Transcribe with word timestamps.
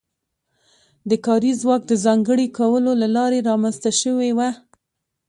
د 1.09 1.11
کاري 1.25 1.51
ځواک 1.61 1.81
د 1.87 1.93
ځانګړي 2.05 2.47
کولو 2.57 2.91
له 3.01 3.07
لارې 3.15 3.45
رامنځته 3.49 3.91
شوې 4.01 4.29
وه. 4.37 4.49